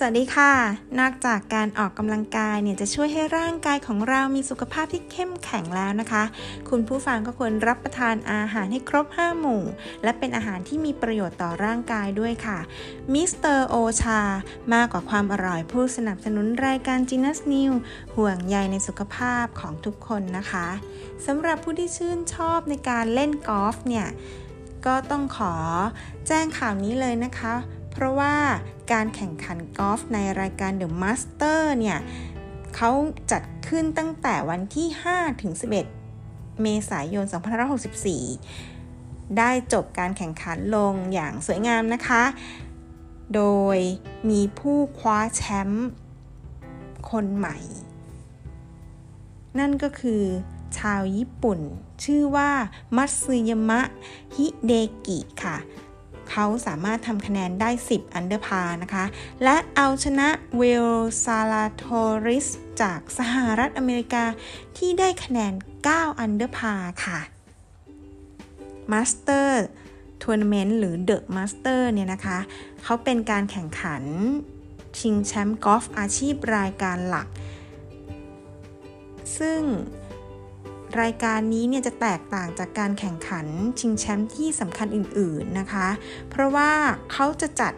[0.00, 0.52] สวัสดีค่ะ
[1.00, 6.24] นอกจากการออกกำลังกายเนี่ยจะช่วยให้ร่างกายของเรามีสุขภาพที่เข้มแข็งแล้วนะคะ
[6.68, 9.62] คุณผู้ฟังก็ควรรับประทานอาหารให้ครบ 5 หมู่
[10.02, 12.58] และเป็นอาหารที่มีประโยชน์ต่อร่างกายด้วยค่ะ
[13.14, 14.20] มิสเตอร์โอชา
[14.74, 17.72] มากกว่าความอร่อยผู้สนับสนุนรายการจีนัสนิว
[18.16, 20.68] ห่วงใยในสุขภาพของทุกคนนะคะ
[21.26, 24.06] สำหรับผู้ที่ชื่นชอบในการเล่นกอล์ฟเนี่ย
[24.86, 25.54] ก็ต้องขอ
[26.28, 27.54] แจ้งข่าวนี้เลยนะคะ
[27.90, 28.36] เพราะว่า
[28.92, 31.98] การแข่งขันกอล์ฟในรายการ The Master เนี่ย
[32.76, 32.90] เขา
[33.30, 37.24] จัดขึ้นตั้งแต่วันที่ 5 ถึง 11 เมษายน
[38.50, 42.22] 2564 ได้จบการแข่งขันลงอย่างสวยงามนะคะ
[43.34, 43.42] โด
[43.76, 43.78] ย
[44.30, 45.88] มีผู้คว้าแชมป์
[47.10, 47.58] คนใหม่
[49.58, 50.22] นั่นก็คือ
[50.78, 51.60] ชาวญี่ปุ่น
[52.04, 52.50] ชื่อว่า
[52.96, 53.80] มัตสึยามะ
[54.34, 54.72] ฮิเด
[55.06, 55.56] กิค่ะ
[56.40, 59.04] เขาสามารถทำคะแนนได้ 10 under par นะคะ
[59.44, 60.88] และเอาชนะ Will
[61.24, 62.46] Zalatoris
[62.82, 64.24] จากสหรัฐอเมริกา
[64.76, 65.52] ที่ได้คะแนน
[65.86, 66.74] 9 under par
[67.04, 67.20] ค่ะ
[68.92, 69.62] Masters
[70.22, 72.38] Tournament หรือ The Masters เนี่ยนะคะ
[72.82, 74.02] เขาเป็นการแข่งขัน
[74.98, 77.28] ชิงแชมป์กอล์ฟอาชีพรายการหลัก
[79.38, 79.60] ซึ่ง
[81.02, 83.46] รายการนี้เนี่ยจะแตกต่างจากการแข่งขัน
[83.80, 85.88] ชิงแชมป์ที่สำคัญอื่นๆนะคะ
[86.30, 86.70] เพราะว่า
[87.12, 87.72] เขาจะจัด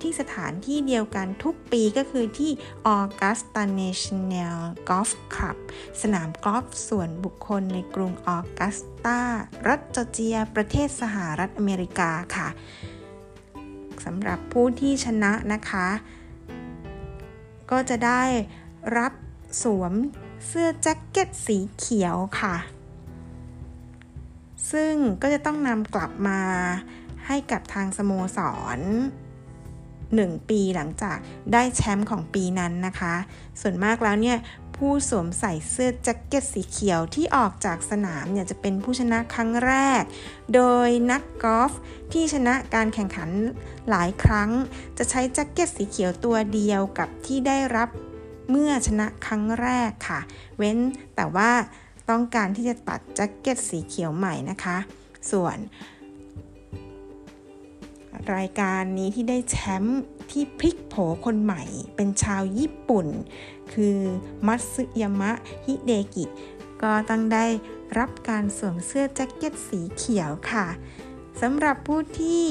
[0.00, 2.50] ที่สถานที่เดียวกันทุกปีก็คือที่
[2.96, 5.56] Augusta National Golf Club
[6.02, 9.20] สนามกอล์ฟส่วนบุคคลในกรุงออกัสตา
[9.66, 12.48] รัฐจอร์เจีย ประเทศสหรัฐอเมริกาค่ะ
[14.04, 15.88] สำหรับผู้ที่ชนะนะคะ
[17.70, 18.22] ก็จะได้
[18.98, 19.12] รับ
[19.62, 19.92] สวม
[20.46, 22.56] เสื้อแจ็คเก็ตสีเขียวค่ะ
[24.72, 26.40] ซึ่งก็จะต้องนำกลับมา
[27.26, 28.38] ให้กับทางสโมส
[28.78, 28.80] ร
[29.64, 31.16] 1 ปีหลังจาก
[31.52, 33.14] ได้แชมป์ของปีนั้นนะคะ
[33.60, 34.38] ส่วนมากแล้วเนี่ย
[34.76, 40.02] ผู้สวมใส่เสื้อแจ็คเก็ตสีเขียวที่ออกจากสนามเนี่ยจะเป็นผู้ชนะครั้งแรก
[40.54, 41.72] โดยนักกอล์ฟ
[42.12, 43.30] ที่ชนะการแข่งขัน
[43.90, 44.50] หลายครั้ง
[44.98, 47.88] จะใช้แจ็คเก็ตสีเขียวตัวเดียวกับที่ได้รับ
[48.50, 50.20] เมื่อชนะครั้งแรกค่ะ
[50.56, 50.78] เว้น
[51.16, 51.50] แต่ว่า
[52.10, 54.76] ต้องการที่จะตัดแจ็คเก็ตสีเขียวใหม่นะคะ
[55.30, 55.58] ส่วน
[58.34, 60.94] รายการนี้ที่ได้แชมป์ที่พลิกโผ
[61.24, 61.62] คนใหม่
[61.96, 63.06] เป็นชาวญี่ปุ่น
[63.72, 63.98] คือ
[64.46, 65.32] มัตสึยามะ
[65.64, 66.24] ฮิเดกิ
[66.82, 67.46] ก็ต้องได้
[67.98, 70.66] รับการสวมเสื้อแจ็คเก็ตสีเขียวค่ะ
[71.40, 72.44] สำหรับผู้ที่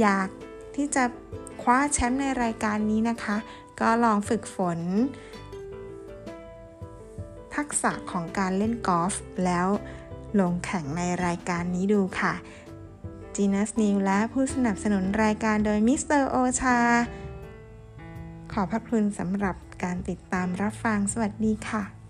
[0.00, 0.28] อยาก
[0.76, 1.04] ที่จะ
[1.62, 3.36] คว้าแชมป์ในรายการนี้นะคะ
[3.80, 4.80] ก็ลองฝึกฝน
[7.56, 9.68] ทักษะของการเล่นกอล์ฟแล้ว
[10.40, 12.34] ลงแข่งในรายการนี้ดูค่ะ
[13.34, 16.78] จีนัสนิวและผู้สนับสนุนรายการโดยมิสเตอร์โอชา
[18.52, 22.03] ขอพระคุณสำหรับการติดตามรับฟังสวัสดีค่ะ